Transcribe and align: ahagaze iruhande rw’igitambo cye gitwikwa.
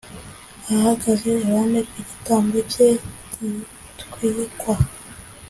ahagaze 0.75 1.23
iruhande 1.31 1.79
rw’igitambo 1.87 2.57
cye 2.71 2.87
gitwikwa. 3.37 4.73